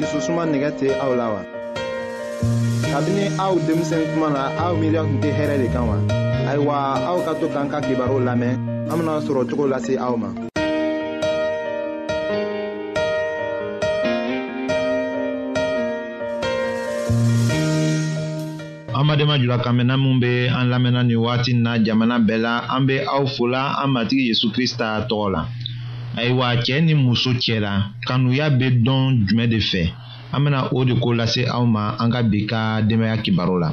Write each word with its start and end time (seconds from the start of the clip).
jususuma 0.00 0.42
nɛgɛ 0.46 0.70
tɛ 0.78 0.86
aw 1.04 1.12
la 1.20 1.26
wa. 1.34 1.42
kabini 2.90 3.24
aw 3.44 3.52
denmisɛn 3.66 4.02
kuma 4.12 4.28
na 4.36 4.42
aw 4.64 4.72
miiriya 4.80 5.02
tun 5.08 5.18
tɛ 5.22 5.28
hɛrɛ 5.38 5.54
de 5.62 5.68
kan 5.74 5.84
wa. 5.90 5.96
ayiwa 6.50 6.74
aw 7.10 7.18
ka 7.26 7.32
to 7.40 7.46
k'an 7.54 7.68
ka 7.72 7.78
kibaru 7.86 8.18
lamɛn 8.28 8.54
an 8.90 8.96
bena 8.98 9.20
sɔrɔ 9.26 9.40
cogo 9.50 9.64
lase 9.68 9.94
aw 10.06 10.14
ma. 10.22 10.28
an 18.98 19.06
badenma 19.06 19.34
julakanmɛnna 19.42 19.94
minw 20.02 20.16
be 20.22 20.30
an 20.58 20.66
lamɛnna 20.72 21.02
nin 21.08 21.18
wagati 21.24 21.52
na 21.54 21.70
jamana 21.84 22.16
bɛɛ 22.26 22.40
la 22.44 22.52
an 22.76 22.82
be 22.86 22.94
aw 23.14 23.24
fola 23.34 23.62
an 23.82 23.88
matigi 23.94 24.28
yezu 24.30 24.46
krista 24.54 24.86
tɔgɔ 25.10 25.28
la 25.34 25.40
ayiwa 26.18 26.46
cɛɛ 26.64 26.78
ni 26.86 26.94
muso 27.04 27.30
cɛla 27.44 27.72
kanuya 28.06 28.46
be 28.58 28.66
dɔn 28.84 29.04
jumɛn 29.26 29.48
de 29.52 29.58
fɛ 29.70 29.82
an 30.34 30.38
bena 30.44 30.58
o 30.76 30.78
de 30.88 30.94
ko 31.02 31.08
lase 31.18 31.42
aw 31.54 31.64
ma 31.74 31.82
an 32.02 32.08
ka 32.12 32.20
bi 32.30 32.38
ka 32.50 32.58
denbaya 32.86 33.16
kibaru 33.24 33.56
la 33.64 33.68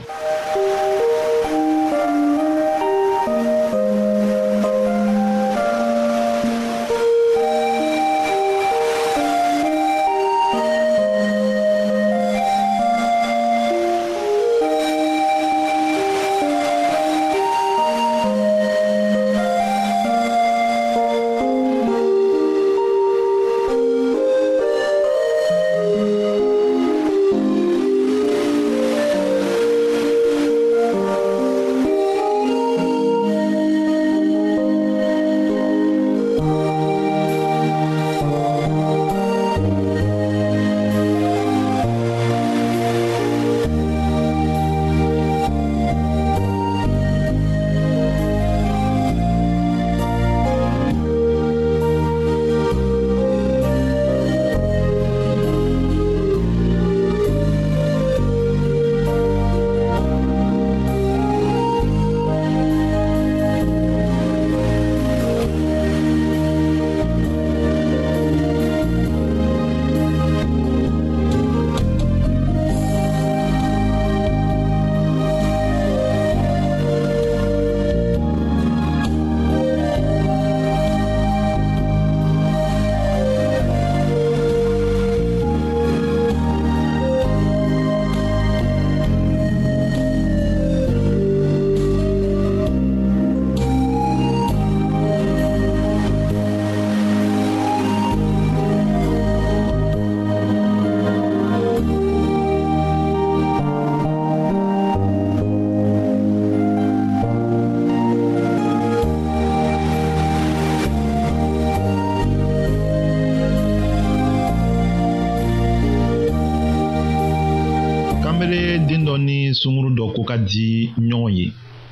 ka 120.25 120.35
di 120.41 120.91
ɲɔgɔn 120.97 121.35
ye 121.37 121.47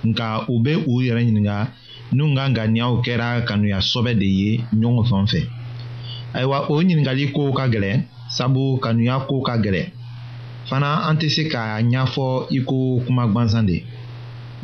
nka 0.09 0.25
u 0.51 0.55
bɛ 0.63 0.71
u 0.89 0.93
yɛrɛ 1.05 1.21
ɲininka 1.27 1.55
n'u 2.15 2.23
ka 2.35 2.43
ŋaniyaw 2.55 2.93
kɛra 3.05 3.27
kanuya 3.47 3.79
sɔbɛ 3.89 4.11
de 4.19 4.27
ye 4.39 4.49
ɲɔgɔn 4.79 5.05
fan 5.09 5.25
fɛ 5.31 5.39
ayiwa 6.35 6.57
o 6.69 6.73
ɲininkali 6.81 7.25
kow 7.35 7.49
ka 7.57 7.63
gɛlɛn 7.73 7.97
sabu 8.35 8.61
kanuya 8.83 9.15
kow 9.29 9.39
ka 9.47 9.53
gɛlɛn 9.63 9.85
fana 10.67 10.89
an 11.07 11.15
tɛ 11.21 11.27
se 11.35 11.43
k'a 11.51 11.81
ɲɛfɔ 11.89 12.25
i 12.57 12.59
ko 12.67 12.75
kuma 13.05 13.23
gwansan 13.31 13.65
de 13.69 13.77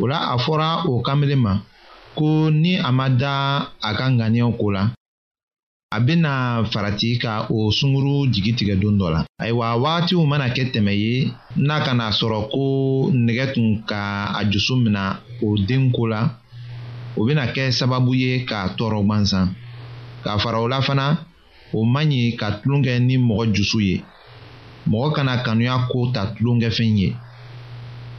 o 0.02 0.04
la 0.08 0.18
a 0.32 0.36
fɔra 0.44 0.68
o 0.90 1.02
kanbelen 1.06 1.40
ma 1.46 1.54
ko 2.18 2.50
ni 2.52 2.72
a 2.88 2.90
ma 2.92 3.06
da 3.22 3.32
a 3.88 3.90
ka 3.98 4.06
ŋaniyaw 4.10 4.52
ko 4.60 4.72
la 4.76 4.82
a 5.92 6.00
bɛna 6.00 6.34
farati 6.72 7.18
ka 7.24 7.34
o 7.54 7.58
sunguru 7.78 8.16
jigi 8.32 8.52
tigɛ 8.58 8.76
don 8.82 8.96
dɔ 9.00 9.08
la. 9.16 9.20
ayiwa 9.42 9.68
wagatiw 9.84 10.22
mana 10.32 10.48
kɛ 10.56 10.64
tɛmɛ 10.74 10.92
ye 11.04 11.12
n'a 11.68 11.78
kana 11.86 12.06
sɔrɔ 12.20 12.38
ko 12.54 12.62
nɛgɛ 13.26 13.46
tun 13.54 13.68
ka 13.90 14.00
a 14.40 14.42
jusu 14.52 14.74
mina 14.78 15.04
o 15.42 15.48
den 15.68 15.92
ko 15.92 16.04
la 16.14 16.20
o 17.18 17.26
bɛna 17.26 17.44
kɛ 17.56 17.64
sababu 17.80 18.12
ye 18.22 18.46
k'a 18.50 18.74
tɔɔrɔ 18.78 19.00
gwansan 19.08 19.46
k'a 20.24 20.38
fara 20.42 20.60
o 20.62 20.68
la 20.68 20.80
fana 20.82 21.06
o 21.74 21.84
man 21.86 22.10
ɲi 22.10 22.36
ka 22.38 22.48
tulon 22.62 22.84
kɛ 22.86 23.00
ni 23.08 23.18
mɔgɔ 23.18 23.44
jusu 23.56 23.80
ye 23.80 24.04
mɔgɔ 24.90 25.14
kana 25.16 25.44
kanuya 25.46 25.88
ko 25.90 26.12
ta 26.14 26.22
tulonkɛfɛn 26.36 26.98
ye 27.00 27.16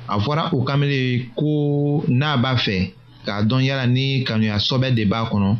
a 0.08 0.18
fɔra 0.18 0.50
o 0.52 0.64
kamele 0.64 1.28
ko 1.38 2.02
n'a 2.08 2.36
b'a 2.36 2.54
fɛ 2.58 2.92
k'a 3.24 3.42
dɔn 3.48 3.62
yala 3.62 3.86
ni 3.86 4.24
kanuya 4.24 4.58
sɔbɛ 4.58 4.90
de 4.92 5.04
b'a 5.04 5.28
kɔnɔ 5.30 5.50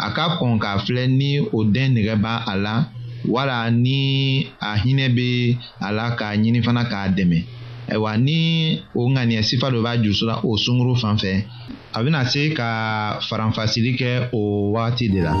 a 0.00 0.06
ka 0.16 0.24
kɔn 0.38 0.54
k'a 0.62 0.72
filɛ 0.84 1.04
ni 1.18 1.30
o 1.56 1.58
den 1.74 1.88
nɛgɛ 1.94 2.14
b'a 2.24 2.34
a 2.50 2.54
la 2.64 2.74
wala 3.32 3.58
ni 3.84 3.96
a 4.68 4.70
hinɛ 4.82 5.06
bɛ 5.16 5.28
a 5.86 5.88
la 5.96 6.04
k'a 6.18 6.36
ɲini 6.42 6.58
fana 6.66 6.82
k'a 6.90 7.02
dɛmɛ 7.16 7.38
ayiwa 7.92 8.12
ni 8.26 8.38
o 8.98 9.00
ŋaniya 9.14 9.42
sifa 9.48 9.66
dɔ 9.74 9.78
b'a 9.86 10.00
jusu 10.02 10.24
la 10.30 10.34
o 10.48 10.50
sunkuru 10.64 10.94
fan 11.02 11.16
fɛ 11.22 11.32
a 11.96 11.98
bɛna 12.04 12.20
se 12.32 12.42
ka 12.58 12.68
faranfasili 13.26 13.90
kɛ 14.00 14.10
o 14.38 14.40
wagati 14.74 15.04
de 15.12 15.20
la. 15.26 15.32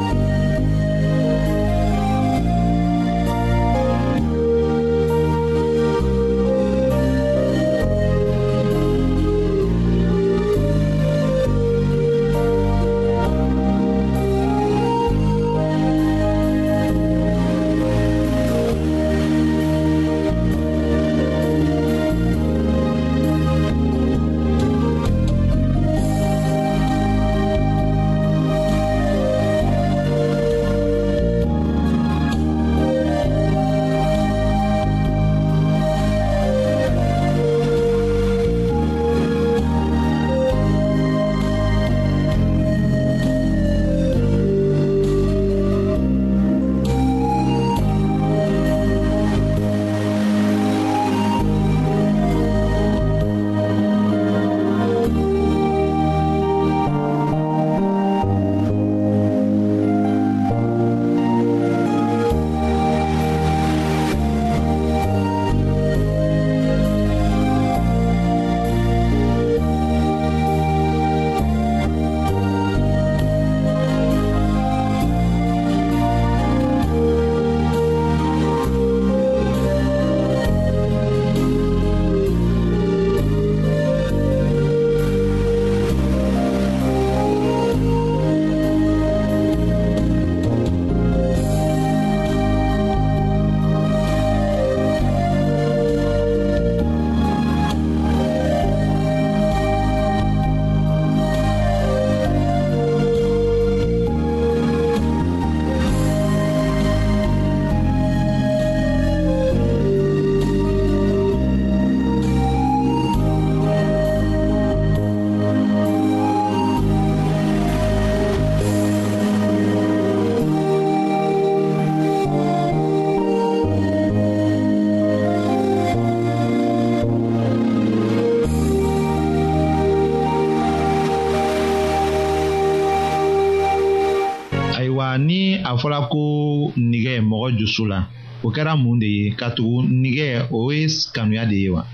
fɔra 135.92 136.08
ko 136.10 136.72
nigɛ 136.76 137.14
mɔgɔ 137.20 137.48
joso 137.58 137.84
la 137.86 138.08
o 138.42 138.48
kɛra 138.48 138.72
mun 138.80 138.98
de 138.98 139.06
ye 139.06 139.30
ka 139.36 139.50
tugu 139.52 139.82
nigɛ 139.84 140.48
o 140.50 140.72
ye 140.72 140.86
kanuya 141.14 141.44
de 141.46 141.54
ye 141.56 141.68
wa 141.68 141.84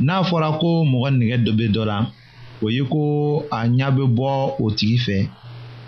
n'a 0.00 0.22
fɔra 0.24 0.58
ko 0.58 0.84
mɔgɔ 0.88 1.08
nigɛ 1.18 1.36
dɔ 1.44 1.52
bɛ 1.52 1.66
dɔ 1.74 1.84
la 1.84 2.10
o 2.62 2.70
ye 2.70 2.80
ko 2.88 3.44
a 3.52 3.68
ɲa 3.68 3.90
bɛ 3.92 4.04
bɔ 4.08 4.54
o 4.58 4.70
tigi 4.72 4.96
fɛ 4.96 5.28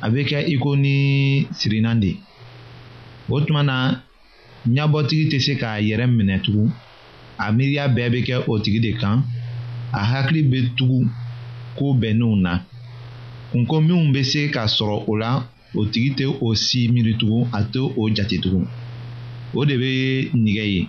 a 0.02 0.10
bɛ 0.10 0.20
kɛ 0.28 0.44
iko 0.54 0.76
ni 0.76 1.46
sirinan 1.56 2.00
de 2.00 2.18
o 3.30 3.40
tuma 3.40 3.62
na 3.64 3.96
ɲabɔtigi 4.68 5.28
tɛ 5.30 5.40
se 5.40 5.54
k'a 5.56 5.80
yɛrɛ 5.80 6.06
minɛ 6.10 6.42
tugun 6.44 6.70
a 7.38 7.50
miiriya 7.52 7.88
bɛɛ 7.88 8.08
bɛ 8.12 8.20
kɛ 8.26 8.44
o 8.46 8.58
tigi 8.60 8.80
de 8.82 8.92
kan 8.92 9.24
a 9.92 10.04
hakili 10.04 10.42
bɛ 10.44 10.74
tugu 10.76 11.08
ko 11.78 11.94
bɛnnenw 11.94 12.40
na 12.42 12.60
nko 13.54 13.80
minnu 13.80 14.12
bɛ 14.12 14.22
se 14.24 14.48
ka 14.52 14.66
sɔrɔ 14.66 15.04
o 15.08 15.16
la 15.16 15.42
o 15.74 15.82
tigi 15.90 16.10
tɛ 16.18 16.24
o 16.44 16.54
si 16.54 16.78
miiri 16.92 17.12
tugun 17.20 17.48
a 17.58 17.60
tɛ 17.72 17.80
o 18.00 18.02
jate 18.16 18.36
tugun 18.42 18.66
o 19.54 19.64
de 19.64 19.74
bɛ 19.80 19.90
nɛgɛ 20.42 20.64
ye 20.74 20.82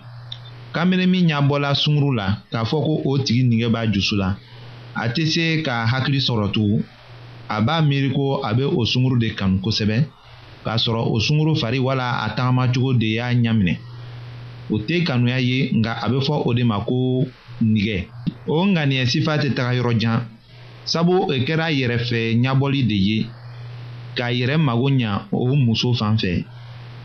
kamere 0.74 1.06
min 1.08 1.28
ɲabɔla 1.28 1.70
sunkuru 1.82 2.12
la 2.20 2.26
k'a 2.52 2.64
fɔ 2.70 2.78
ko 2.86 2.94
o 3.10 3.12
tigi 3.26 3.44
nɛgɛ 3.50 3.68
b'a 3.74 3.92
jusu 3.94 4.16
la 4.18 4.30
a 4.96 5.06
tɛ 5.10 5.24
se 5.34 5.44
ka 5.66 5.74
hakili 5.92 6.20
sɔrɔ 6.22 6.52
tugun 6.56 6.84
a 7.50 7.58
b'a 7.66 7.82
miiri 7.82 8.10
ko 8.18 8.24
a 8.48 8.50
bɛ 8.58 8.64
o 8.80 8.82
sunkuru 8.92 9.18
de 9.20 9.28
kanu 9.38 9.60
kosɛbɛ 9.64 9.98
k'a 10.64 10.76
sɔrɔ 10.84 11.02
o 11.16 11.20
sunkuru 11.20 11.56
fari 11.58 11.80
wala 11.80 12.06
a 12.26 12.28
tagamacogo 12.38 12.94
de 13.00 13.08
y'a 13.18 13.34
ɲaminɛ 13.34 13.74
o 14.70 14.78
tɛ 14.78 15.04
kanuya 15.06 15.40
ye 15.42 15.58
nka 15.78 15.92
a 16.04 16.08
bɛ 16.12 16.18
fɔ 16.28 16.36
o 16.46 16.54
de 16.54 16.64
ma 16.64 16.78
ko 16.84 17.26
nɛgɛ 17.64 17.98
o 18.48 18.64
ŋaniyɛ 18.74 19.06
sifa 19.10 19.38
tɛ 19.42 19.54
taga 19.56 19.74
yɔrɔ 19.82 19.94
jan 20.00 20.20
sabu 20.86 21.14
o 21.34 21.36
kɛra 21.46 21.72
yɛrɛfɛ 21.74 22.36
ɲabɔli 22.44 22.82
de 22.88 22.96
ye 22.96 23.26
k'a 24.18 24.28
yɛrɛ 24.40 24.56
mago 24.66 24.88
ɲa 25.00 25.12
o 25.32 25.56
muso 25.64 25.90
fan 26.00 26.18
fɛ 26.22 26.32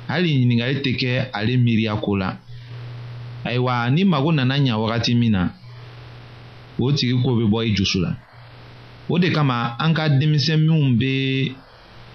hali 0.09 0.27
ɲininkali 0.39 0.75
tɛ 0.85 0.91
kɛ 1.01 1.11
ale 1.39 1.53
miiriya 1.65 1.95
ko 2.05 2.11
la 2.21 2.29
ayiwa 3.47 3.75
ni 3.95 4.03
mago 4.05 4.31
nana 4.33 4.57
ɲa 4.65 4.75
wagati 4.83 5.13
min 5.21 5.33
na 5.33 5.41
o 6.81 6.87
tigi 6.97 7.15
ko 7.23 7.29
bɛ 7.39 7.45
bɔ 7.53 7.59
i 7.69 7.75
jusu 7.77 7.99
la 8.05 8.11
o 9.09 9.19
de 9.19 9.29
kama 9.37 9.77
an 9.79 9.93
ka 9.95 10.09
denmisɛn 10.09 10.59
denmisɛnninw 10.59 10.97
bɛ 11.01 11.13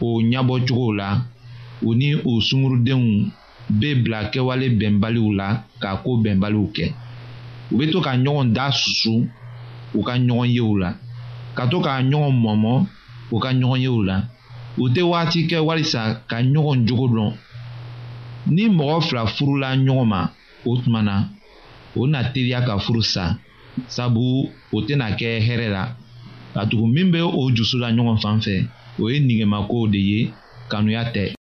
o 0.01 0.07
ɲɛbɔcogow 0.29 0.91
la 0.99 1.07
u 1.85 1.93
ni 1.95 2.15
o 2.15 2.41
sungurudenw 2.47 3.03
bɛ 3.79 3.89
bila 4.03 4.19
kɛwale 4.33 4.67
bɛnbaliw 4.79 5.29
la 5.39 5.47
k'a 5.81 5.97
ko 6.03 6.17
bɛnbaliw 6.23 6.65
kɛ 6.75 6.85
u 7.71 7.77
bɛ 7.77 7.91
to 7.91 8.01
ka 8.01 8.11
ɲɔgɔn 8.23 8.53
da 8.53 8.71
susu 8.71 9.13
u 9.93 10.01
ka 10.03 10.13
ɲɔgɔn 10.17 10.49
yew 10.57 10.77
la 10.79 10.89
ka 11.55 11.67
to 11.69 11.77
ka 11.81 12.01
ɲɔgɔn 12.01 12.33
mɔmɔ 12.43 12.73
u 13.31 13.39
ka 13.39 13.49
ɲɔgɔn 13.53 13.81
yew 13.85 14.03
la 14.05 14.15
u 14.83 14.85
tɛ 14.93 15.01
wagati 15.11 15.39
kɛ 15.49 15.57
walisa 15.67 16.01
ka 16.29 16.35
ɲɔgɔn 16.53 16.79
jogo 16.87 17.05
dɔn 17.15 17.31
ni 18.55 18.63
mɔgɔ 18.77 18.95
fila 19.07 19.23
furula 19.35 19.67
ɲɔgɔn 19.83 20.07
ma 20.13 20.19
o 20.65 20.69
tuma 20.83 21.01
na 21.07 21.15
o 21.97 22.05
na 22.07 22.19
teliya 22.33 22.59
ka 22.67 22.73
furu 22.83 23.01
sa 23.03 23.23
sabu 23.95 24.21
o 24.75 24.77
tɛna 24.87 25.07
kɛ 25.19 25.27
hɛrɛ 25.47 25.67
la 25.75 25.83
katugu 26.53 26.85
min 26.95 27.11
bɛ 27.11 27.19
o 27.39 27.41
jusu 27.55 27.77
la 27.79 27.89
ɲɔgɔn 27.95 28.21
fan 28.23 28.37
fɛ 28.45 28.55
o 28.99 29.09
ye 29.09 29.19
nigemakow 29.19 29.87
de 29.91 29.97
ye 30.09 30.19
kanuya 30.69 31.03
tɛ 31.13 31.33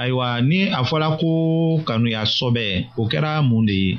ayiwa 0.00 0.28
ni 0.48 0.58
a 0.62 0.82
fɔra 0.88 1.08
ko 1.20 1.28
kanuya 1.86 2.22
sɔbɛ 2.36 2.64
o 2.96 3.02
kɛra 3.10 3.32
mun 3.48 3.64
de 3.68 3.72
ye 3.82 3.92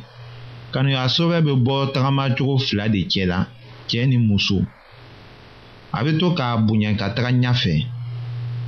kanuya 0.74 1.04
sɔbɛ 1.16 1.38
bɛ 1.46 1.54
bɔ 1.66 1.76
tagamacogo 1.94 2.56
fila 2.66 2.86
de 2.94 3.02
cɛ 3.12 3.24
la 3.32 3.40
cɛɛ 3.90 4.06
ni 4.10 4.18
muso 4.18 4.58
a 5.94 6.00
bɛ 6.04 6.12
to 6.20 6.28
k'a 6.38 6.48
bonya 6.66 6.92
ka 7.00 7.08
taga 7.16 7.32
ɲɛfɛ 7.42 7.76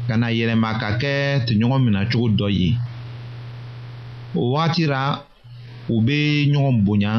ka 0.07 0.15
na 0.17 0.27
yɛlɛma 0.37 0.77
ka 0.81 0.89
kɛ 1.01 1.11
tɔɲɔgɔn 1.47 1.81
minɛcogo 1.85 2.27
dɔ 2.37 2.47
ye 2.59 2.69
o 4.35 4.51
wagati 4.53 4.85
ra 4.89 5.03
u 5.89 5.95
bɛ 6.07 6.17
ɲɔgɔn 6.51 6.83
bonya 6.85 7.13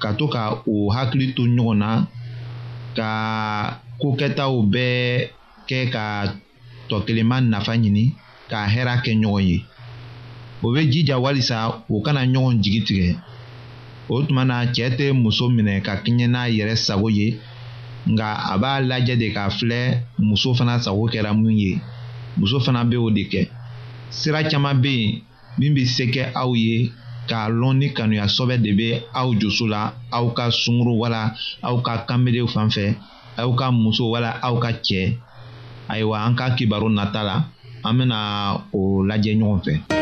ka 0.00 0.12
to 0.18 0.28
ka 0.28 0.60
o 0.68 0.74
hakili 0.94 1.32
to 1.36 1.42
ɲɔgɔn 1.46 1.76
na 1.80 2.06
ka 2.96 3.08
kokɛtaw 4.00 4.52
bɛɛ 4.72 5.28
kɛ 5.68 5.78
ka 5.92 6.34
tɔ 6.86 6.96
nafa 7.48 7.72
ɲini 7.78 8.12
k'a 8.50 8.60
hɛra 8.74 8.94
kɛ 9.04 9.12
ɲɔgɔn 9.22 9.44
ye 9.48 9.56
o 10.64 10.66
bɛ 10.74 10.80
jija 10.92 11.16
walisa 11.24 11.56
o 11.94 11.96
kana 12.04 12.22
ɲɔgɔn 12.32 12.54
jigi 12.62 12.80
tigɛ 12.88 13.08
o 14.14 14.16
tuma 14.26 14.42
na 14.50 14.56
cɛ 14.74 14.84
tɛ 14.98 15.04
muso 15.22 15.44
minɛ 15.56 15.72
ka 15.86 15.92
kɛɲɛ 16.04 16.26
n'a 16.34 16.40
yɛrɛ 16.56 16.74
sago 16.86 17.08
ye 17.18 17.26
nka 18.12 18.26
a 18.52 18.52
b'a 18.62 18.74
lajɛ 18.90 19.14
de 19.22 19.26
k'a 19.34 19.48
filɛ 19.58 19.78
muso 20.28 20.48
fana 20.58 20.74
sago 20.84 21.04
kɛra 21.12 21.30
min 21.42 21.56
ye 21.62 21.70
muso 22.38 22.56
fana 22.64 22.80
bɛ 22.90 22.96
o 23.06 23.08
de 23.16 23.22
kɛ 23.32 23.40
sira 24.18 24.40
caman 24.50 24.80
bɛ 24.82 24.90
yen 24.98 25.14
min 25.58 25.72
bɛ 25.76 25.82
se 25.94 26.04
kɛ 26.14 26.22
aw 26.40 26.50
ye 26.64 26.74
k'a 27.28 27.48
lɔn 27.60 27.74
ni 27.80 27.86
kanuya 27.96 28.24
sɔbɛ 28.36 28.54
de 28.64 28.70
bɛ 28.78 28.88
aw 29.20 29.28
joso 29.40 29.64
la 29.68 29.80
aw 30.16 30.26
ka 30.36 30.44
sunkuru 30.50 30.92
wala 31.02 31.20
aw 31.62 31.76
ka 31.82 31.92
kanbedenw 32.08 32.48
fan 32.54 32.68
fɛ 32.76 32.84
aw 33.40 33.50
ka 33.58 33.66
muso 33.70 34.04
wala 34.12 34.30
aw 34.46 34.54
ka 34.60 34.68
cɛ 34.86 35.00
ayiwa 35.92 36.16
an 36.26 36.34
ka 36.36 36.46
kibaru 36.56 36.88
nata 36.92 37.22
la 37.28 37.36
an 37.86 37.94
bena 37.98 38.54
o 38.72 39.02
lajɛ 39.08 39.32
ɲɔgɔn 39.38 39.60
fɛ 39.64 39.92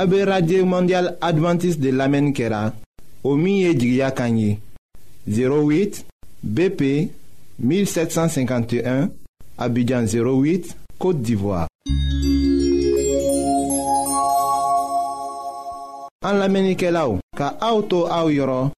an 0.00 0.66
mondial 0.66 1.16
Adventiste 1.20 1.80
de 1.80 1.90
lamɛnni 1.90 2.32
kɛra 2.32 2.72
o 3.24 3.36
08 5.26 6.04
bp 6.42 7.08
1751 7.60 9.10
abidjan 9.58 10.06
08 10.06 10.74
côte 10.98 11.22
d'ivoire 11.22 11.66
An 16.22 16.38
lamenike 16.38 16.86
la 16.94 17.02
ou, 17.10 17.18
ka 17.34 17.48
aoutou 17.60 18.06
aou 18.06 18.30
yoron, 18.30 18.68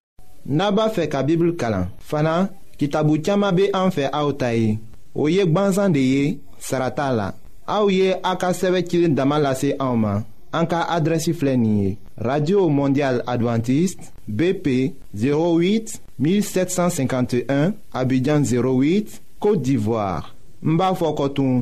naba 0.47 0.87
fe 0.91 1.05
ka 1.13 1.21
bibl 1.23 1.51
kalan. 1.61 1.91
Fana, 2.01 2.47
ki 2.81 2.87
tabou 2.93 3.19
tiyama 3.21 3.51
be 3.53 3.67
anfe 3.77 4.07
aoutayi. 4.13 4.79
O 5.15 5.29
yek 5.29 5.51
banzan 5.53 5.93
de 5.93 6.01
ye, 6.05 6.23
sarata 6.59 7.11
la. 7.13 7.35
Aou 7.69 7.91
ye 7.93 8.15
a 8.23 8.33
ka 8.41 8.53
seve 8.57 8.81
kilin 8.89 9.13
damalase 9.17 9.75
aouman. 9.79 10.23
An 10.57 10.67
ka 10.71 10.85
adresi 10.95 11.35
flenye. 11.37 11.99
Radio 12.17 12.65
Mondial 12.73 13.21
Adventiste, 13.29 14.13
BP 14.27 14.95
08 15.15 15.99
1751, 16.19 17.75
Abidjan 17.93 18.41
08, 18.49 19.19
Kote 19.43 19.61
d'Ivoire. 19.63 20.33
Mba 20.63 20.95
Fokotoun, 20.95 21.61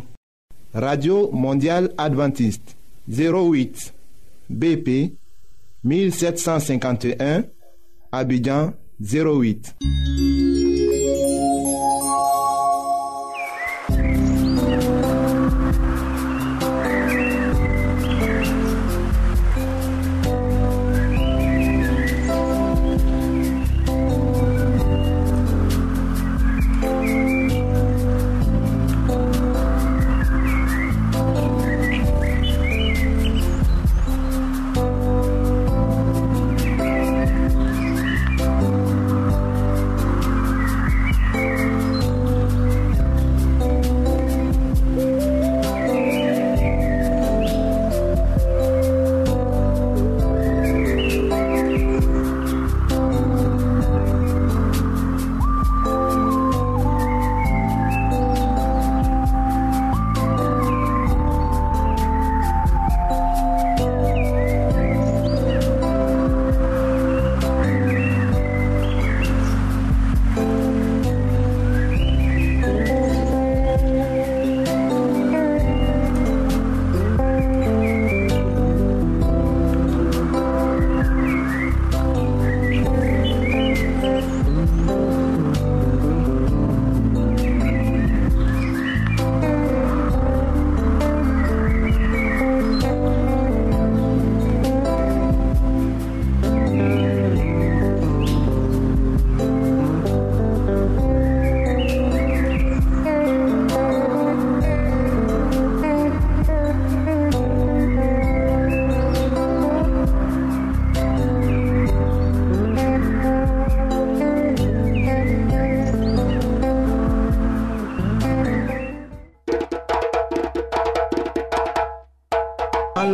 Radio 0.75 1.31
Mondial 1.33 1.91
Adventiste, 1.99 2.77
08, 3.09 3.91
BP 4.49 5.15
1751, 5.85 7.45
Abidjan 8.13 8.75
08. 9.01 9.75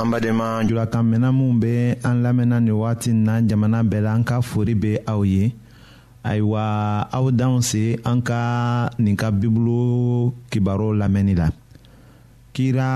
an 0.00 0.06
badenma 0.12 0.48
julakan 0.68 1.02
mɛnna 1.10 1.28
minw 1.38 1.54
be 1.62 1.72
an 2.08 2.16
lamɛnna 2.24 2.56
nin 2.64 2.72
wagati 2.80 3.10
na 3.26 3.32
jamana 3.48 3.78
bɛɛ 3.90 4.00
la 4.06 4.12
an 4.16 4.22
ka 4.28 4.40
fori 4.40 4.74
be 4.82 4.90
aw 5.12 5.22
ye 5.32 5.42
ayiwa 6.28 6.62
aw 7.16 7.26
danw 7.38 7.56
se 7.68 7.82
an 8.04 8.22
ka 8.28 8.40
nin 9.02 9.16
ka 9.20 9.28
bibulu 9.30 10.30
kibaro 10.50 10.86
lamɛnni 11.00 11.34
la 11.40 11.48
kira 12.54 12.88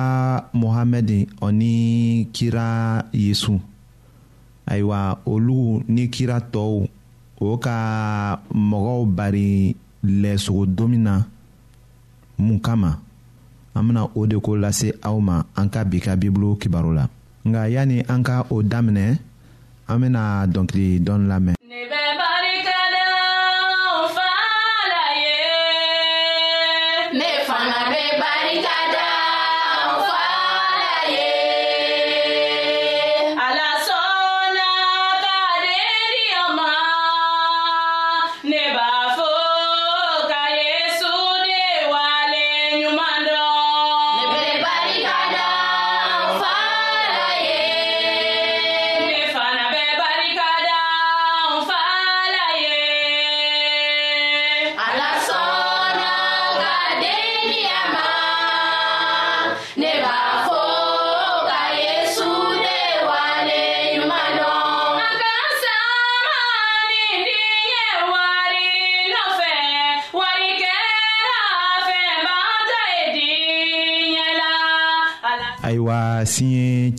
mohamɛdi 0.61 1.18
ani 1.47 2.26
kira 2.35 2.66
yesu 3.12 3.59
ayiwa 4.71 5.18
olu 5.26 5.82
ni 5.88 6.06
kira 6.06 6.38
tɔɔw 6.52 6.87
o 7.40 7.56
ka 7.59 7.76
mɔgɔw 8.71 9.00
bari 9.16 9.75
lɛsogo 10.06 10.87
min 10.90 11.02
na 11.02 11.23
mun 12.38 12.61
kama 12.62 13.02
an 13.75 13.83
bena 13.88 14.02
o 14.14 14.21
de 14.31 14.37
ko 14.45 14.52
lase 14.62 14.88
aw 15.09 15.17
ma 15.29 15.37
an 15.61 15.67
ka 15.75 15.81
bi 15.91 15.99
ka 16.07 16.12
bibulu 16.21 16.50
kibaru 16.61 16.91
la 16.99 17.05
nka 17.49 17.62
yani 17.75 17.97
an 18.12 18.21
ka 18.29 18.37
o 18.55 18.57
daminɛ 18.73 19.05
an 19.91 19.97
bena 20.02 20.23
dɔnkili 20.52 20.87
dɔɔni 21.07 21.26
lamɛn 21.33 21.57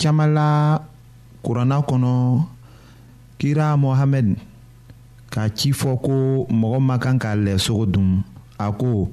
caaman 0.03 0.33
la 0.37 0.81
kuranna 1.43 1.77
kɔnɔ 1.89 2.13
kira 3.39 3.67
mohamɛd 3.81 4.27
k'a 5.31 5.43
ci 5.57 5.69
fɔ 5.79 5.91
ko 6.05 6.11
mɔgɔ 6.51 6.77
man 6.87 6.99
kan 6.99 7.17
ka 7.17 7.29
lɛ 7.35 7.55
dun 7.93 8.21
a 8.59 8.69
ko 8.73 9.09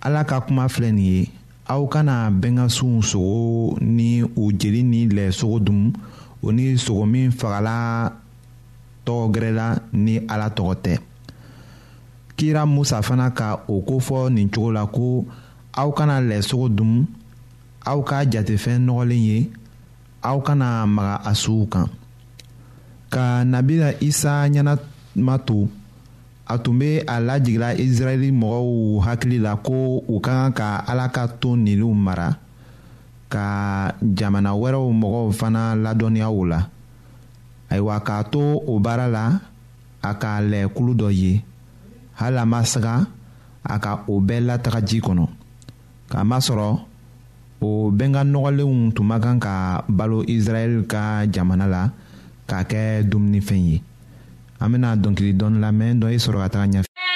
ala 0.00 0.24
ka 0.24 0.40
kuma 0.40 0.64
filɛ 0.68 0.92
nin 0.92 1.04
ye 1.04 1.28
aw 1.68 1.86
kana 1.88 2.30
bɛnkansiw 2.32 3.02
sogo 3.10 3.76
ni 3.80 4.22
u 4.22 4.50
jeli 4.52 4.82
ni 4.82 5.08
lɛ 5.08 5.28
sogo 5.30 5.60
dun 5.64 5.92
o 6.42 6.50
ni 6.50 6.74
sogo 6.78 7.04
min 7.06 7.30
fagala 7.30 8.12
tɔgɔ 9.04 9.78
ni 9.92 10.18
ala 10.26 10.48
tɔgɔ 10.56 10.74
tɛ 10.82 10.98
kira 12.36 12.64
musa 12.66 13.02
fana 13.02 13.30
ka 13.34 13.60
o 13.68 13.82
kofɔ 13.82 14.32
nin 14.32 14.48
cogo 14.48 14.72
la 14.72 14.86
ko 14.86 15.26
aw 15.76 15.90
kana 15.92 16.20
lɛ 16.22 16.40
sogo 16.40 16.68
dun 16.76 17.06
aw 17.84 18.00
k'a 18.02 18.24
jate 18.32 18.56
nɔgɔlen 18.56 19.20
ye 19.24 19.52
aw 20.22 20.38
kana 20.40 20.86
maga 20.86 21.18
a 21.26 21.34
suguw 21.34 21.66
kan 21.66 21.86
ka 23.10 23.42
nabila 23.44 23.90
isa 23.98 24.46
ɲɛnama 24.46 25.34
to 25.46 25.68
a 26.46 26.54
tun 26.62 26.78
be 26.78 26.90
a 27.06 27.16
lajigila 27.26 27.68
israɛli 27.84 28.28
mɔgɔw 28.40 29.02
hakili 29.04 29.38
la 29.44 29.52
ko 29.66 29.98
u 30.06 30.14
ka 30.24 30.30
kan 30.40 30.52
ka 30.58 30.66
ala 30.90 31.10
ka 31.14 31.26
ton 31.40 31.56
niliw 31.66 31.92
mara 31.94 32.38
ka 33.34 33.44
jamana 34.16 34.50
wɛrɛw 34.54 34.86
mɔgɔw 35.02 35.24
fana 35.38 35.74
ladɔnniya 35.82 36.28
o 36.30 36.40
la 36.46 36.60
ayiwa 37.70 37.96
k'a 38.06 38.22
to 38.30 38.42
o 38.68 38.78
baara 38.78 39.06
la 39.08 39.24
a 40.02 40.12
ka 40.22 40.40
lɛ 40.40 40.68
kulu 40.74 40.92
dɔ 40.94 41.10
ye 41.20 41.42
hali 42.14 42.36
a 42.38 42.46
ma 42.46 42.60
siga 42.62 42.94
a 43.64 43.74
ka 43.78 44.04
o 44.08 44.20
bɛɛ 44.22 44.40
lataga 44.48 44.80
ji 44.86 45.00
kɔnɔ 45.02 45.26
k'a 46.10 46.22
masɔrɔ 46.24 46.91
o 47.66 47.68
bɛnga 47.98 48.20
nɔgɔlenw 48.32 48.74
tun 48.94 49.06
ma 49.10 49.16
kan 49.24 49.38
ka 49.44 49.52
balo 49.98 50.18
israɛl 50.36 50.74
ka 50.92 51.02
jamana 51.34 51.66
la 51.74 51.82
k'a 52.48 52.58
kɛ 52.70 52.80
dumunifɛn 53.10 53.62
ye 53.70 53.76
an 54.62 54.70
bena 54.72 54.88
dɔnkili 55.02 55.32
dɔɔni 55.38 55.58
lamɛn 55.64 55.98
dɔ 56.00 56.06
i 56.14 56.18
sɔrɔ 56.24 56.38
ka 56.42 56.48
taga 56.54 56.68
ɲɛfɛ 56.82 57.11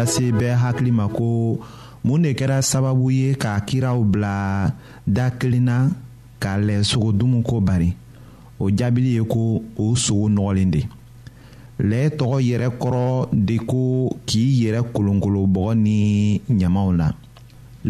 lase 0.00 0.32
bɛɛ 0.32 0.54
hakili 0.62 0.90
ma 0.92 1.08
ko 1.08 1.58
mun 2.04 2.22
de 2.22 2.32
kɛra 2.34 2.62
sababu 2.62 3.10
ye 3.10 3.34
ka 3.34 3.60
kiraw 3.66 4.00
bila 4.02 4.72
da 5.06 5.24
kelen 5.38 5.64
na 5.64 5.76
ka 6.42 6.56
lɛ 6.58 6.82
sogodumu 6.82 7.42
ko 7.44 7.60
bari 7.60 7.90
o 8.58 8.70
jaabili 8.70 9.10
ye 9.16 9.22
ko 9.32 9.62
o 9.76 9.94
sogo 9.96 10.28
nɔgɔlen 10.30 10.70
de 10.74 10.80
lɛɛ 11.90 12.06
tɔgɔ 12.18 12.36
yɛrɛ 12.48 12.68
kɔrɔ 12.80 13.04
de 13.46 13.56
ko 13.70 13.80
k'i 14.26 14.46
yɛrɛ 14.62 14.80
kolonkolo 14.94 15.42
bɔgɔ 15.54 15.74
ni 15.84 15.98
ɲamaw 16.60 16.88
la 16.98 17.08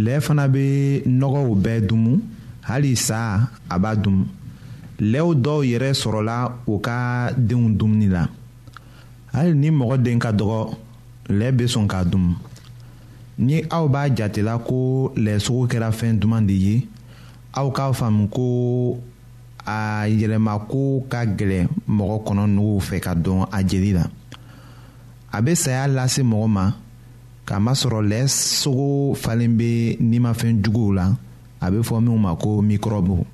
lɛɛ 0.04 0.20
fana 0.20 0.48
bɛ 0.48 0.64
nɔgɔw 1.18 1.42
bɛɛ 1.64 1.86
dumu 1.88 2.14
hali 2.68 2.96
sa 2.96 3.46
a 3.70 3.78
b'a 3.78 3.94
dumu 4.02 4.24
lɛw 4.98 5.28
dɔw 5.44 5.58
yɛrɛ 5.70 5.92
sɔrɔla 6.02 6.52
u 6.66 6.78
ka 6.80 7.30
denw 7.38 7.70
dumuni 7.78 8.08
la 8.10 8.26
hali 9.32 9.54
ni 9.54 9.70
mɔgɔ 9.70 10.02
den 10.02 10.18
ka 10.18 10.32
dɔgɔ 10.32 10.74
lɛɛ 11.38 11.52
be 11.56 11.64
sɔn 11.66 11.86
k'a 11.86 12.04
dun 12.04 12.34
ni 13.38 13.62
aw 13.70 13.88
b'a 13.88 14.08
jatela 14.14 14.58
ko 14.66 15.10
lɛsogo 15.16 15.66
kɛra 15.66 15.90
fɛn 15.92 16.18
duman 16.18 16.46
de 16.46 16.52
ye 16.52 16.86
aw 17.54 17.70
k'a 17.70 17.92
faamu 17.92 18.26
ko 18.30 18.98
a 19.66 20.06
yɛlɛmako 20.08 21.04
ka 21.08 21.24
gɛlɛn 21.26 21.68
mɔgɔ 21.88 22.16
kɔnɔ 22.26 22.46
nuguw 22.54 22.80
fɛ 22.80 23.00
ka 23.02 23.14
dɔn 23.14 23.46
a 23.52 23.62
jeli 23.64 23.92
la 23.94 24.04
a 25.32 25.40
bɛ 25.42 25.54
saya 25.56 25.86
lase 25.88 26.18
mɔgɔ 26.22 26.46
ma 26.48 26.72
kamasɔrɔ 27.46 28.00
lɛsogo 28.10 29.14
falen 29.16 29.56
bɛ 29.58 29.98
nimafɛn 30.00 30.62
juguw 30.62 30.92
la 30.96 31.12
a 31.60 31.70
bɛ 31.70 31.82
fɔ 31.82 32.00
minnu 32.02 32.18
ma 32.18 32.34
ko 32.34 32.60
mikɔrɔbu 32.60 33.24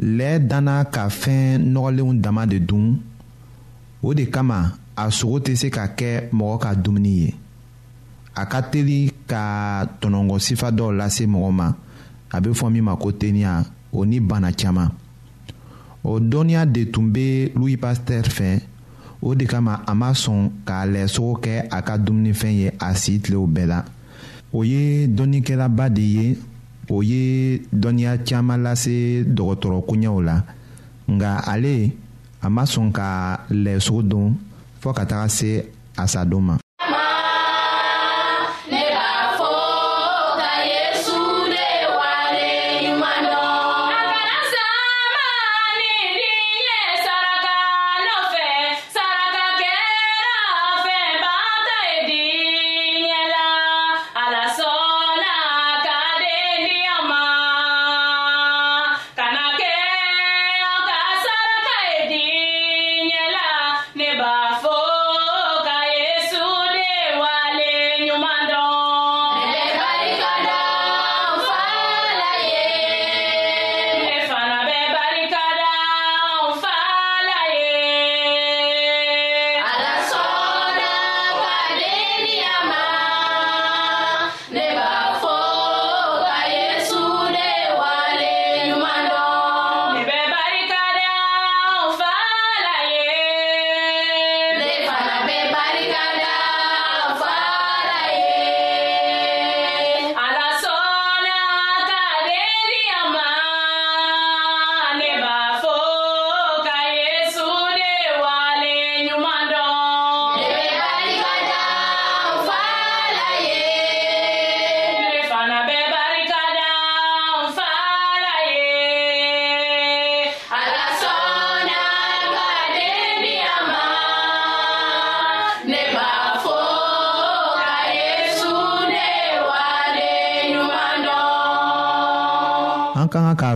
lɛ 0.00 0.38
danna 0.48 0.84
ka 0.84 1.08
fɛn 1.08 1.70
nɔgɔlenw 1.72 2.20
dama 2.20 2.46
de 2.46 2.58
dun 2.58 2.98
o 4.02 4.12
de 4.14 4.24
kama 4.26 4.74
a 5.00 5.10
sogo 5.10 5.38
tɛ 5.44 5.52
se 5.60 5.68
ka 5.76 5.84
kɛ 5.98 6.10
mɔgɔ 6.38 6.56
ka 6.62 6.70
dumuni 6.82 7.12
ye 7.24 7.34
a 8.34 8.42
ka 8.52 8.60
teli 8.70 9.00
ka 9.30 9.44
tɔnɔngɔ 10.00 10.36
sifa 10.46 10.68
dɔw 10.76 10.90
lase 10.98 11.24
mɔgɔ 11.34 11.50
ma 11.58 11.68
a 12.34 12.40
bɛ 12.42 12.50
fɔ 12.52 12.70
min 12.72 12.82
ma 12.84 12.96
ko 12.96 13.10
teniya 13.12 13.64
o 13.92 14.04
ni 14.04 14.18
bana 14.20 14.52
caman 14.52 14.90
o 16.04 16.18
dɔnniya 16.20 16.66
de 16.72 16.84
tun 16.92 17.08
bɛ 17.14 17.54
louis 17.54 17.76
pasteur 17.78 18.24
fɛ 18.24 18.60
o 19.22 19.34
de 19.34 19.46
kama 19.46 19.80
a 19.86 19.94
ma 19.94 20.12
sɔn 20.12 20.50
k'a 20.66 20.86
lɛ 20.86 21.06
sogo 21.08 21.40
kɛ 21.40 21.68
a 21.70 21.82
ka 21.82 21.96
dumunifɛn 21.96 22.52
ye 22.52 22.70
a 22.78 22.94
si 22.94 23.18
tilew 23.20 23.46
bɛɛ 23.46 23.66
la 23.66 23.84
o 24.52 24.62
ye 24.64 25.06
dɔnnikɛlaba 25.06 25.88
de 25.94 26.02
ye 26.02 26.38
o 26.90 27.00
ye 27.02 27.58
dɔnniya 27.72 28.18
caman 28.26 28.62
lase 28.62 29.24
dɔgɔtɔrɔ 29.24 29.82
koɲɛw 29.88 30.22
la 30.24 30.44
nka 31.08 31.38
ale 31.48 31.90
a 32.42 32.50
ma 32.50 32.64
sɔn 32.64 32.92
ka 32.92 33.46
lɛ 33.50 33.80
sogo 33.80 34.02
dɔn 34.06 34.34
faut 34.80 34.92
qu'attacher 34.92 35.70
à 35.96 36.06
sa 36.06 36.24
donne 36.24 36.56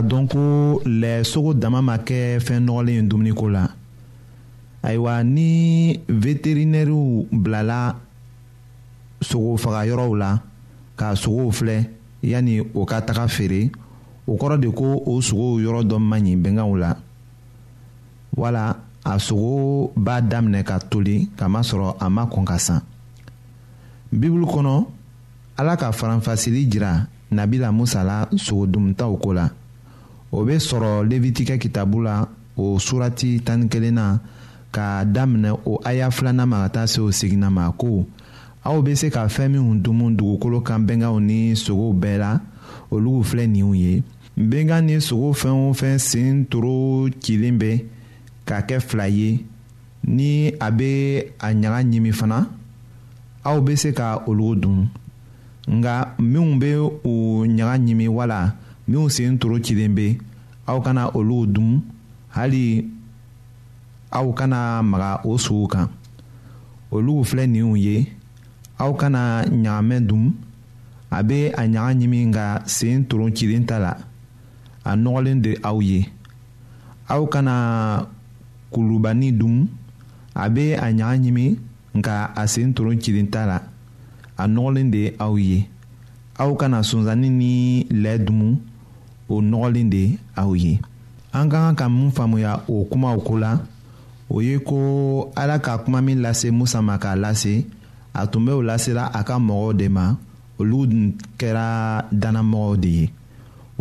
dɔn 0.09 0.27
ko 0.31 0.43
lɛsogo 1.01 1.51
dama 1.61 1.79
ma 1.87 1.95
kɛ 2.07 2.19
fɛn 2.45 2.61
nɔgɔlen 2.65 2.95
ye 2.97 3.01
dumuniko 3.09 3.45
la 3.55 3.63
ayiwa 4.83 5.13
ni 5.23 5.49
veterinɛriw 6.07 7.03
bilala 7.43 7.79
sogofagayɔrɔw 9.21 10.13
la 10.21 10.29
ka 10.99 11.15
sogow 11.15 11.49
filɛ 11.51 11.89
yanni 12.21 12.59
o 12.73 12.85
ka 12.85 13.01
taga 13.01 13.27
feere 13.27 13.69
o 14.27 14.35
kɔrɔ 14.37 14.59
de 14.61 14.69
ko 14.71 15.01
o 15.05 15.21
sogow 15.21 15.57
yɔrɔ 15.59 15.81
dɔ 15.89 15.97
ma 15.99 16.17
ɲi 16.19 16.33
bɛnkanw 16.43 16.77
la 16.79 16.95
wala 18.37 18.77
a 19.03 19.15
sogo 19.17 19.91
b'a 19.95 20.21
daminɛ 20.21 20.63
ka 20.65 20.79
toli 20.79 21.29
kamasɔrɔ 21.35 21.97
a 21.99 22.09
ma 22.09 22.25
kɔn 22.29 22.45
ka 22.45 22.57
san 22.59 22.81
bibulu 24.13 24.45
kɔnɔ 24.45 24.85
ala 25.57 25.77
ka 25.77 25.91
faranfasili 25.91 26.69
jira 26.69 27.07
nabila 27.31 27.71
musa 27.73 28.03
la 28.03 28.25
sogodumutaw 28.35 29.15
ko 29.21 29.29
la 29.33 29.49
o 30.35 30.43
be 30.43 30.57
sɔrɔ 30.59 31.07
levitikɛ 31.07 31.57
kitabu 31.57 32.01
la 32.03 32.27
o 32.57 32.77
surati 32.77 33.39
tani 33.41 33.69
kelenna 33.69 34.19
k'a 34.71 35.05
daminɛ 35.05 35.51
o 35.65 35.79
aya 35.85 36.11
filanan 36.11 36.47
ma 36.49 36.57
ka 36.63 36.69
taa 36.73 36.85
se 36.87 36.99
o 36.99 37.09
seginna 37.11 37.49
ma 37.49 37.71
ko 37.71 38.05
aw 38.63 38.81
be 38.81 38.95
se 38.95 39.09
ka 39.09 39.27
fɛɛn 39.27 39.51
minw 39.53 39.81
dumu 39.81 40.11
dugukolo 40.11 40.59
kan 40.63 40.79
bɛngaw 40.85 41.19
ni 41.23 41.55
sogow 41.55 41.93
bɛɛ 41.95 42.17
la 42.19 42.39
olugu 42.91 43.23
filɛ 43.23 43.47
ninw 43.47 43.73
ye 43.77 44.03
benkan 44.35 44.83
ni 44.87 44.99
sogo 44.99 45.31
fɛn 45.31 45.55
o 45.55 45.73
fɛn 45.73 45.97
sen 46.01 46.45
toro 46.45 47.07
cilen 47.23 47.57
bɛ 47.57 47.85
k'a 48.45 48.61
kɛ 48.67 48.81
fila 48.81 49.07
ye 49.07 49.45
ni 50.03 50.49
a 50.59 50.67
bɛ 50.69 51.31
a 51.39 51.53
ɲaga 51.55 51.79
ɲimi 51.87 52.11
fana 52.11 52.49
aw 53.45 53.55
bɛ 53.61 53.75
se 53.77 53.93
ka 53.93 54.19
olu 54.27 54.55
dun 54.59 54.89
nka 55.69 56.11
minnu 56.19 56.59
bɛ 56.59 56.71
o 57.05 57.45
ɲaga 57.47 57.75
ɲimi 57.79 58.07
wala 58.09 58.53
minnu 58.87 59.09
sen 59.09 59.37
toro 59.39 59.57
cilen 59.59 59.95
bɛ 59.95 60.17
aw 60.67 60.81
kana 60.81 61.09
olu 61.13 61.45
dun 61.45 61.69
hali 62.33 62.85
aw 64.09 64.27
kana 64.33 64.81
maga 64.83 65.21
o 65.29 65.37
suw 65.37 65.65
kan 65.71 65.87
olu 66.91 67.13
filɛ 67.27 67.45
ninw 67.53 67.73
ye 67.85 67.97
aw 68.81 68.91
kana 68.99 69.21
ɲagamɛ 69.49 69.97
dun 70.09 70.25
a 71.11 71.19
bɛ 71.27 71.39
a 71.53 71.63
ɲaga 71.73 71.91
ɲimi 71.99 72.19
ka 72.35 72.45
sen 72.75 72.99
toron 73.09 73.31
cilen 73.37 73.65
ta 73.69 73.77
la 73.83 73.91
a 74.83 74.91
nɔgɔlen 75.01 75.39
de 75.43 75.51
aw 75.69 75.77
ye 75.89 75.99
aw 77.13 77.23
kana 77.33 77.55
kulubani 78.73 79.29
dun 79.39 79.55
a 80.33 80.45
bɛ 80.55 80.65
a 80.81 80.87
ɲaga 80.97 81.15
ɲimi 81.23 81.45
nka 81.97 82.15
a 82.35 82.43
sen 82.53 82.73
toron 82.75 82.97
cilen 83.03 83.27
ta 83.33 83.41
la 83.49 83.57
a 84.41 84.47
nɔgɔlen 84.53 84.89
de 84.93 85.03
aw 85.25 85.35
ye 85.47 85.57
aw 86.43 86.51
kana 86.59 86.79
sonsannin 86.89 87.35
ni 87.39 87.85
lɛ 88.03 88.15
dun. 88.25 88.41
o 89.33 89.41
nɔgɔlen 89.49 89.87
de 89.93 89.97
ye 90.05 90.09
aw 90.41 90.51
ye 90.63 90.73
an 91.37 91.45
ka 91.51 91.57
kan 91.65 91.73
ka 91.77 91.85
mun 91.93 92.09
faamuya 92.15 92.51
o 92.73 92.85
kumaw 92.89 93.17
ko 93.27 93.33
la 93.43 93.51
o 94.33 94.41
ye 94.47 94.55
ko 94.67 94.79
ala 95.41 95.55
ka 95.65 95.73
kuma 95.83 95.99
min 96.05 96.21
lase 96.23 96.49
musa 96.51 96.79
ma 96.87 96.95
k'a 97.03 97.13
lase 97.23 97.53
a 98.19 98.27
tun 98.31 98.43
bɛ 98.45 98.51
o 98.51 98.61
lasela 98.69 99.03
a 99.13 99.21
ka 99.27 99.35
mɔgɔw 99.47 99.71
de 99.79 99.87
ma 99.97 100.05
olu 100.59 100.79
kɛra 101.39 101.65
dannamɔgɔw 102.21 102.73
de 102.83 102.87
ye 102.97 103.05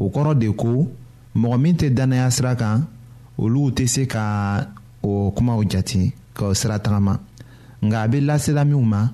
o 0.00 0.08
kɔrɔ 0.14 0.32
de 0.40 0.48
ko 0.60 0.90
mɔgɔ 1.36 1.56
min 1.62 1.76
tɛ 1.76 1.86
dannaya 1.96 2.30
sira 2.30 2.56
kan 2.56 2.86
olu 3.38 3.70
tɛ 3.76 3.86
se 3.88 4.06
ka 4.06 4.66
o 5.02 5.30
kumaw 5.36 5.60
jate 5.70 6.12
k'o 6.34 6.54
sira 6.54 6.78
tagama 6.78 7.18
nka 7.84 7.98
a 8.02 8.08
bɛ 8.12 8.18
lasela 8.24 8.64
minnu 8.64 8.82
ma 8.82 9.08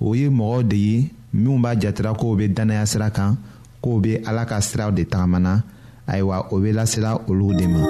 o 0.00 0.14
ye 0.14 0.28
mɔgɔw 0.28 0.62
de 0.68 0.76
ye 0.76 1.10
minnu 1.34 1.60
b'a 1.62 1.76
jatera 1.80 2.12
k'o 2.18 2.34
bɛ 2.36 2.52
dannaya 2.54 2.84
sira 2.86 3.08
kan 3.10 3.36
k'o 3.82 4.00
bɛ 4.00 4.26
ala 4.26 4.44
ka 4.46 4.58
siraw 4.60 4.90
de 4.90 5.04
tagamana. 5.06 5.62
ayiwa 6.10 6.36
o 6.52 6.54
bɛ 6.62 6.70
lasela 6.78 7.10
olu 7.30 7.50
de 7.58 7.66
ma. 7.66 7.82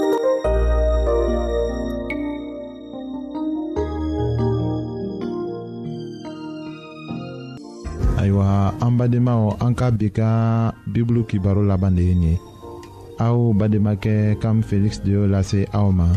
ayiwa 8.21 8.73
an 8.81 8.93
badenmaw 8.99 9.43
an 9.65 9.73
ka 9.77 9.91
bi 9.93 10.09
ka 10.11 10.29
bibulu 10.93 11.23
kibaro 11.29 11.61
laban 11.63 11.95
de 11.97 12.03
ye 12.09 12.15
nin 12.17 12.29
ye 12.33 12.41
aw 13.25 13.37
badenmakɛ 13.59 14.41
kam 14.41 14.65
feliksi 14.69 15.03
de 15.05 15.09
y'o 15.17 15.25
lase 15.29 15.69
aw 15.77 15.89
ma 15.93 16.09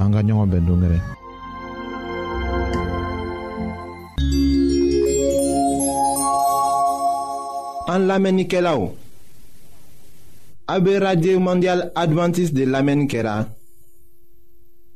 an 0.00 0.12
ka 0.16 0.20
ɲɔgɔn 0.26 0.48
bɛn 0.52 0.64
dongɛrɛ. 0.68 0.98
an 7.94 8.02
lamɛnnikɛlaw 8.08 8.80
A 10.66 10.80
be 10.80 10.98
radye 10.98 11.38
mandyal 11.38 11.90
Adventist 11.94 12.54
de 12.54 12.64
lamen 12.64 13.06
kera 13.06 13.46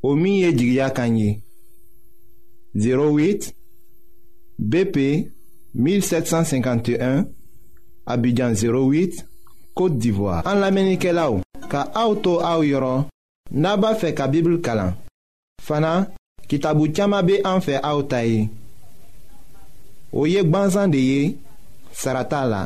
O 0.01 0.15
miye 0.15 0.51
jigya 0.53 0.89
kanyi 0.89 1.41
08 2.73 3.53
BP 4.57 4.97
1751 5.75 7.25
Abidjan 8.05 8.53
08 8.55 9.25
Kote 9.75 9.97
Divoa 9.97 10.41
An 10.45 10.59
lamenike 10.59 11.13
la 11.13 11.29
ou 11.29 11.41
Ka 11.69 11.85
auto 11.93 12.39
a 12.41 12.57
ou 12.57 12.65
yoron 12.65 13.05
Naba 13.51 13.93
fe 13.95 14.13
ka 14.17 14.27
bibl 14.27 14.57
kalan 14.61 14.95
Fana 15.61 16.07
kitabu 16.47 16.87
tiyama 16.89 17.21
be 17.21 17.43
anfe 17.45 17.77
a 17.83 17.93
ou 17.95 18.03
tayi 18.09 18.49
O 20.13 20.25
yek 20.25 20.49
banzan 20.49 20.89
de 20.89 20.97
ye 20.97 21.37
Sarata 21.93 22.41
la 22.45 22.65